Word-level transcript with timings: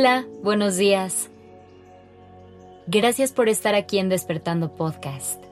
Hola, 0.00 0.28
buenos 0.44 0.76
días. 0.76 1.28
Gracias 2.86 3.32
por 3.32 3.48
estar 3.48 3.74
aquí 3.74 3.98
en 3.98 4.08
Despertando 4.08 4.76
Podcast. 4.76 5.42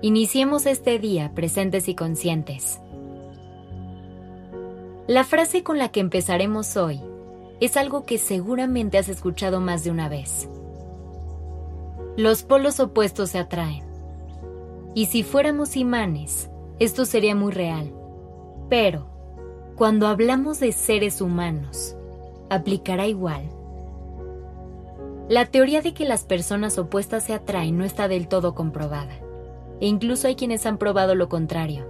Iniciemos 0.00 0.66
este 0.66 0.98
día 0.98 1.30
presentes 1.32 1.86
y 1.86 1.94
conscientes. 1.94 2.80
La 5.06 5.22
frase 5.22 5.62
con 5.62 5.78
la 5.78 5.90
que 5.90 6.00
empezaremos 6.00 6.76
hoy 6.76 7.00
es 7.60 7.76
algo 7.76 8.04
que 8.06 8.18
seguramente 8.18 8.98
has 8.98 9.08
escuchado 9.08 9.60
más 9.60 9.84
de 9.84 9.92
una 9.92 10.08
vez. 10.08 10.48
Los 12.16 12.42
polos 12.42 12.80
opuestos 12.80 13.30
se 13.30 13.38
atraen. 13.38 13.84
Y 14.96 15.06
si 15.06 15.22
fuéramos 15.22 15.76
imanes, 15.76 16.50
esto 16.80 17.04
sería 17.04 17.36
muy 17.36 17.52
real. 17.52 17.94
Pero, 18.68 19.06
cuando 19.76 20.08
hablamos 20.08 20.58
de 20.58 20.72
seres 20.72 21.20
humanos, 21.20 21.94
¿aplicará 22.52 23.06
igual? 23.06 23.48
La 25.28 25.46
teoría 25.46 25.80
de 25.80 25.94
que 25.94 26.04
las 26.04 26.24
personas 26.24 26.76
opuestas 26.76 27.24
se 27.24 27.32
atraen 27.32 27.78
no 27.78 27.84
está 27.84 28.08
del 28.08 28.28
todo 28.28 28.54
comprobada, 28.54 29.14
e 29.80 29.86
incluso 29.86 30.28
hay 30.28 30.34
quienes 30.34 30.66
han 30.66 30.76
probado 30.76 31.14
lo 31.14 31.30
contrario. 31.30 31.88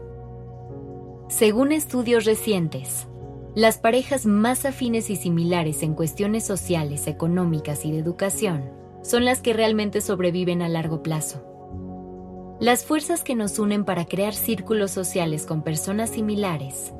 Según 1.28 1.72
estudios 1.72 2.24
recientes, 2.24 3.08
las 3.56 3.78
parejas 3.78 4.24
más 4.24 4.64
afines 4.64 5.10
y 5.10 5.16
similares 5.16 5.82
en 5.82 5.94
cuestiones 5.94 6.44
sociales, 6.44 7.08
económicas 7.08 7.84
y 7.84 7.90
de 7.90 7.98
educación 7.98 8.70
son 9.02 9.24
las 9.24 9.40
que 9.40 9.52
realmente 9.52 10.00
sobreviven 10.00 10.62
a 10.62 10.68
largo 10.68 11.02
plazo. 11.02 11.42
Las 12.60 12.84
fuerzas 12.84 13.24
que 13.24 13.34
nos 13.34 13.58
unen 13.58 13.84
para 13.84 14.04
crear 14.04 14.34
círculos 14.34 14.92
sociales 14.92 15.44
con 15.44 15.62
personas 15.62 16.10
similares 16.10 16.92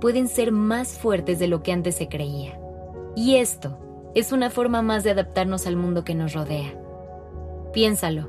pueden 0.00 0.28
ser 0.28 0.50
más 0.50 0.98
fuertes 0.98 1.38
de 1.38 1.48
lo 1.48 1.62
que 1.62 1.72
antes 1.72 1.96
se 1.96 2.08
creía. 2.08 2.61
Y 3.14 3.36
esto 3.36 3.78
es 4.14 4.32
una 4.32 4.50
forma 4.50 4.82
más 4.82 5.04
de 5.04 5.10
adaptarnos 5.10 5.66
al 5.66 5.76
mundo 5.76 6.04
que 6.04 6.14
nos 6.14 6.32
rodea. 6.32 6.74
Piénsalo. 7.72 8.28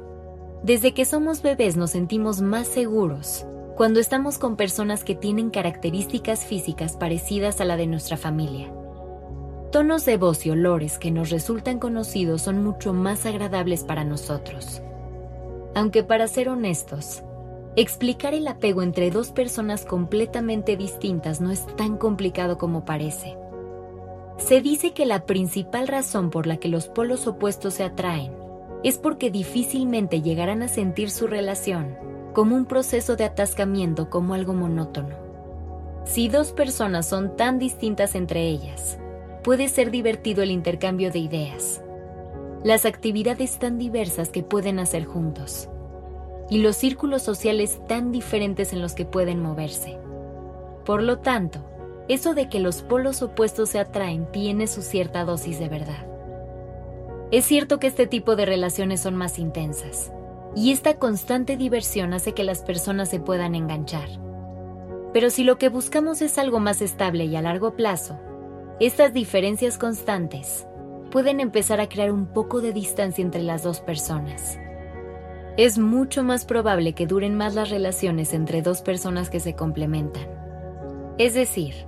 Desde 0.64 0.94
que 0.94 1.06
somos 1.06 1.42
bebés 1.42 1.76
nos 1.76 1.92
sentimos 1.92 2.42
más 2.42 2.68
seguros 2.68 3.46
cuando 3.76 4.00
estamos 4.00 4.38
con 4.38 4.56
personas 4.56 5.04
que 5.04 5.16
tienen 5.16 5.50
características 5.50 6.46
físicas 6.46 6.96
parecidas 6.96 7.60
a 7.60 7.66
la 7.66 7.76
de 7.76 7.88
nuestra 7.88 8.18
familia. 8.18 8.72
Tonos 9.72 10.06
de 10.06 10.18
voz 10.18 10.46
y 10.46 10.52
olores 10.52 11.00
que 11.00 11.12
nos 11.12 11.32
resultan 11.32 11.80
conocidos 11.80 12.44
son 12.44 12.64
mucho 12.64 12.94
más 12.94 13.26
agradables 13.26 13.84
para 13.84 14.04
nosotros. 14.04 14.82
Aunque 15.74 16.04
para 16.04 16.28
ser 16.28 16.50
honestos, 16.50 17.24
explicar 17.76 18.36
el 18.36 18.48
apego 18.48 18.84
entre 18.84 19.10
dos 19.10 19.32
personas 19.32 19.84
completamente 19.86 20.78
distintas 20.78 21.42
no 21.42 21.50
es 21.50 21.66
tan 21.76 21.98
complicado 21.98 22.60
como 22.60 22.86
parece. 22.86 23.36
Se 24.38 24.62
dice 24.62 24.94
que 24.94 25.06
la 25.06 25.26
principal 25.26 25.88
razón 25.88 26.30
por 26.30 26.48
la 26.48 26.58
que 26.58 26.68
los 26.68 26.88
polos 26.88 27.28
opuestos 27.28 27.76
se 27.76 27.84
atraen 27.84 28.34
es 28.84 28.98
porque 28.98 29.32
difícilmente 29.32 30.22
llegarán 30.22 30.62
a 30.62 30.68
sentir 30.68 31.10
su 31.10 31.28
relación 31.28 31.96
como 32.34 32.56
un 32.56 32.66
proceso 32.66 33.16
de 33.16 33.24
atascamiento 33.24 34.10
como 34.10 34.34
algo 34.34 34.54
monótono. 34.54 35.16
Si 36.06 36.28
dos 36.28 36.52
personas 36.52 37.06
son 37.06 37.38
tan 37.38 37.60
distintas 37.60 38.16
entre 38.16 38.48
ellas, 38.48 38.98
puede 39.44 39.70
ser 39.70 39.92
divertido 39.92 40.44
el 40.44 40.52
intercambio 40.52 41.12
de 41.12 41.20
ideas, 41.20 41.82
las 42.64 42.86
actividades 42.86 43.60
tan 43.60 43.78
diversas 43.78 44.30
que 44.30 44.44
pueden 44.44 44.80
hacer 44.80 45.06
juntos 45.06 45.70
y 46.50 46.58
los 46.60 46.76
círculos 46.76 47.22
sociales 47.22 47.80
tan 47.88 48.12
diferentes 48.12 48.74
en 48.74 48.82
los 48.82 48.94
que 48.94 49.06
pueden 49.06 49.42
moverse. 49.42 49.98
Por 50.86 51.02
lo 51.02 51.20
tanto, 51.20 51.60
eso 52.08 52.34
de 52.34 52.50
que 52.50 52.60
los 52.60 52.82
polos 52.82 53.22
opuestos 53.22 53.70
se 53.70 53.80
atraen 53.80 54.30
tiene 54.32 54.68
su 54.68 54.82
cierta 54.82 55.24
dosis 55.24 55.60
de 55.60 55.70
verdad. 55.70 56.08
Es 57.32 57.46
cierto 57.46 57.80
que 57.80 57.88
este 57.88 58.08
tipo 58.08 58.36
de 58.36 58.46
relaciones 58.46 59.00
son 59.00 59.16
más 59.16 59.40
intensas, 59.40 60.12
y 60.56 60.72
esta 60.72 60.96
constante 61.00 61.58
diversión 61.58 62.14
hace 62.14 62.34
que 62.34 62.44
las 62.44 62.62
personas 62.62 63.10
se 63.10 63.20
puedan 63.20 63.56
enganchar. 63.56 64.08
Pero 65.14 65.30
si 65.30 65.44
lo 65.44 65.58
que 65.58 65.70
buscamos 65.70 66.22
es 66.22 66.38
algo 66.38 66.60
más 66.60 66.82
estable 66.82 67.26
y 67.26 67.36
a 67.36 67.42
largo 67.42 67.76
plazo, 67.76 68.20
estas 68.80 69.14
diferencias 69.14 69.78
constantes 69.78 70.68
pueden 71.12 71.40
empezar 71.40 71.80
a 71.80 71.88
crear 71.88 72.12
un 72.12 72.26
poco 72.26 72.62
de 72.62 72.74
distancia 72.74 73.24
entre 73.24 73.44
las 73.44 73.64
dos 73.64 73.80
personas. 73.80 74.60
Es 75.58 75.78
mucho 75.78 76.24
más 76.24 76.46
probable 76.46 76.94
que 76.94 77.06
duren 77.06 77.36
más 77.36 77.54
las 77.54 77.70
relaciones 77.70 78.34
entre 78.34 78.64
dos 78.64 78.82
personas 78.82 79.30
que 79.30 79.40
se 79.40 79.56
complementan. 79.56 80.28
Es 81.20 81.36
decir, 81.36 81.86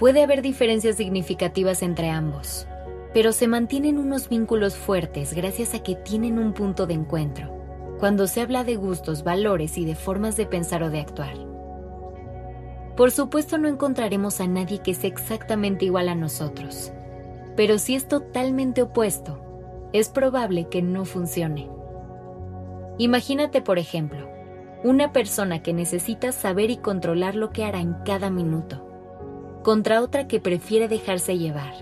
puede 0.00 0.22
haber 0.22 0.40
diferencias 0.40 0.96
significativas 0.96 1.82
entre 1.82 2.08
ambos, 2.08 2.66
pero 3.12 3.32
se 3.32 3.46
mantienen 3.46 3.98
unos 3.98 4.30
vínculos 4.30 4.74
fuertes 4.74 5.34
gracias 5.34 5.74
a 5.74 5.82
que 5.82 5.94
tienen 5.94 6.38
un 6.38 6.54
punto 6.54 6.86
de 6.86 6.94
encuentro, 6.94 7.54
cuando 7.98 8.26
se 8.26 8.40
habla 8.40 8.64
de 8.64 8.76
gustos, 8.76 9.24
valores 9.24 9.76
y 9.76 9.84
de 9.84 9.94
formas 9.94 10.38
de 10.38 10.46
pensar 10.46 10.82
o 10.82 10.88
de 10.88 11.00
actuar. 11.00 11.34
Por 12.96 13.10
supuesto 13.10 13.58
no 13.58 13.68
encontraremos 13.68 14.40
a 14.40 14.46
nadie 14.46 14.78
que 14.78 14.94
sea 14.94 15.10
exactamente 15.10 15.84
igual 15.84 16.08
a 16.08 16.14
nosotros, 16.14 16.94
pero 17.54 17.78
si 17.78 17.94
es 17.94 18.08
totalmente 18.08 18.80
opuesto, 18.80 19.44
es 19.92 20.08
probable 20.08 20.68
que 20.70 20.80
no 20.80 21.04
funcione. 21.04 21.68
Imagínate, 22.96 23.60
por 23.60 23.78
ejemplo, 23.78 24.30
una 24.82 25.12
persona 25.12 25.62
que 25.62 25.74
necesita 25.74 26.32
saber 26.32 26.70
y 26.70 26.78
controlar 26.78 27.34
lo 27.34 27.50
que 27.50 27.64
hará 27.64 27.82
en 27.82 27.92
cada 28.06 28.30
minuto, 28.30 28.89
contra 29.62 30.02
otra 30.02 30.26
que 30.26 30.40
prefiere 30.40 30.88
dejarse 30.88 31.38
llevar 31.38 31.74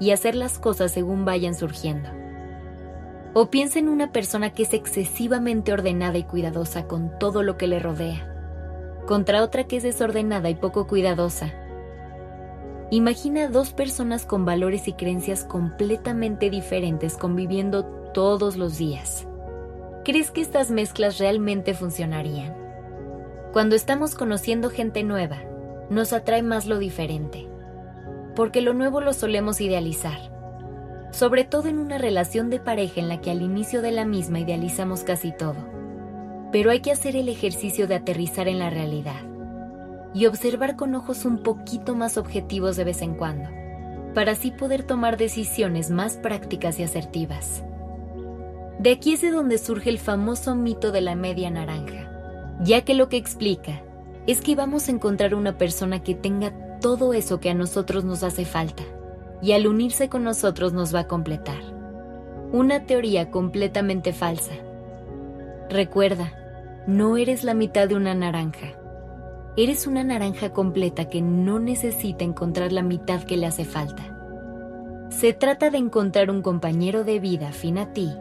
y 0.00 0.10
hacer 0.10 0.34
las 0.34 0.58
cosas 0.58 0.92
según 0.92 1.24
vayan 1.24 1.54
surgiendo. 1.54 2.08
O 3.34 3.50
piensa 3.50 3.78
en 3.78 3.88
una 3.88 4.12
persona 4.12 4.50
que 4.50 4.62
es 4.62 4.72
excesivamente 4.72 5.72
ordenada 5.72 6.18
y 6.18 6.24
cuidadosa 6.24 6.86
con 6.86 7.18
todo 7.18 7.42
lo 7.42 7.56
que 7.56 7.66
le 7.66 7.78
rodea, 7.78 8.32
contra 9.06 9.42
otra 9.42 9.64
que 9.64 9.76
es 9.76 9.82
desordenada 9.82 10.48
y 10.48 10.54
poco 10.54 10.86
cuidadosa 10.86 11.52
Imagina 12.90 13.48
dos 13.48 13.72
personas 13.72 14.24
con 14.24 14.44
valores 14.44 14.86
y 14.86 14.92
creencias 14.92 15.42
completamente 15.42 16.50
diferentes 16.50 17.16
conviviendo 17.16 17.84
todos 18.14 18.56
los 18.56 18.78
días. 18.78 19.26
¿Crees 20.04 20.30
que 20.30 20.40
estas 20.40 20.70
mezclas 20.70 21.18
realmente 21.18 21.74
funcionarían? 21.74 22.56
Cuando 23.52 23.74
estamos 23.74 24.14
conociendo 24.14 24.70
gente 24.70 25.02
nueva, 25.02 25.38
nos 25.90 26.12
atrae 26.12 26.42
más 26.42 26.66
lo 26.66 26.78
diferente, 26.78 27.48
porque 28.34 28.60
lo 28.60 28.74
nuevo 28.74 29.00
lo 29.00 29.12
solemos 29.12 29.60
idealizar, 29.60 30.18
sobre 31.12 31.44
todo 31.44 31.68
en 31.68 31.78
una 31.78 31.98
relación 31.98 32.50
de 32.50 32.60
pareja 32.60 33.00
en 33.00 33.08
la 33.08 33.20
que 33.20 33.30
al 33.30 33.42
inicio 33.42 33.82
de 33.82 33.92
la 33.92 34.04
misma 34.04 34.40
idealizamos 34.40 35.04
casi 35.04 35.32
todo. 35.32 35.56
Pero 36.52 36.70
hay 36.70 36.80
que 36.80 36.92
hacer 36.92 37.16
el 37.16 37.28
ejercicio 37.28 37.86
de 37.86 37.96
aterrizar 37.96 38.48
en 38.48 38.58
la 38.58 38.70
realidad 38.70 39.22
y 40.14 40.26
observar 40.26 40.76
con 40.76 40.94
ojos 40.94 41.24
un 41.24 41.42
poquito 41.42 41.94
más 41.94 42.16
objetivos 42.16 42.76
de 42.76 42.84
vez 42.84 43.02
en 43.02 43.14
cuando, 43.14 43.50
para 44.14 44.32
así 44.32 44.50
poder 44.50 44.82
tomar 44.82 45.16
decisiones 45.16 45.90
más 45.90 46.16
prácticas 46.16 46.78
y 46.78 46.84
asertivas. 46.84 47.64
De 48.78 48.92
aquí 48.92 49.14
es 49.14 49.22
de 49.22 49.30
donde 49.30 49.58
surge 49.58 49.90
el 49.90 49.98
famoso 49.98 50.54
mito 50.54 50.92
de 50.92 51.00
la 51.00 51.14
media 51.14 51.50
naranja, 51.50 52.10
ya 52.60 52.82
que 52.82 52.94
lo 52.94 53.08
que 53.08 53.16
explica 53.16 53.82
es 54.26 54.40
que 54.40 54.56
vamos 54.56 54.88
a 54.88 54.92
encontrar 54.92 55.34
una 55.34 55.58
persona 55.58 56.02
que 56.02 56.14
tenga 56.14 56.78
todo 56.80 57.14
eso 57.14 57.40
que 57.40 57.50
a 57.50 57.54
nosotros 57.54 58.04
nos 58.04 58.22
hace 58.22 58.44
falta, 58.44 58.82
y 59.42 59.52
al 59.52 59.66
unirse 59.66 60.08
con 60.08 60.24
nosotros 60.24 60.72
nos 60.72 60.94
va 60.94 61.00
a 61.00 61.08
completar. 61.08 61.60
Una 62.52 62.86
teoría 62.86 63.30
completamente 63.30 64.12
falsa. 64.12 64.52
Recuerda, 65.68 66.32
no 66.86 67.16
eres 67.16 67.44
la 67.44 67.54
mitad 67.54 67.88
de 67.88 67.96
una 67.96 68.14
naranja 68.14 68.76
Eres 69.58 69.86
una 69.86 70.04
naranja 70.04 70.50
completa 70.50 71.08
que 71.08 71.22
no 71.22 71.58
necesita 71.58 72.24
encontrar 72.24 72.72
la 72.72 72.82
mitad 72.82 73.22
que 73.22 73.38
le 73.38 73.46
hace 73.46 73.64
falta. 73.64 74.14
Se 75.08 75.32
trata 75.32 75.70
de 75.70 75.78
encontrar 75.78 76.30
un 76.30 76.42
compañero 76.42 77.04
de 77.04 77.20
vida 77.20 77.48
afín 77.48 77.78
a 77.78 77.94
ti 77.94 78.12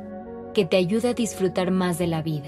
que 0.54 0.64
te 0.64 0.78
ayude 0.78 1.10
a 1.10 1.14
disfrutar 1.14 1.72
más 1.72 1.98
de 1.98 2.08
la 2.08 2.22
vida. 2.22 2.48